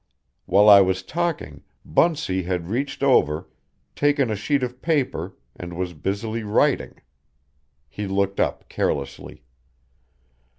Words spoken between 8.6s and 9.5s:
carelessly.